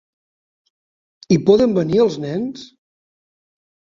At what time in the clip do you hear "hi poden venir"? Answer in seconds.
1.35-2.01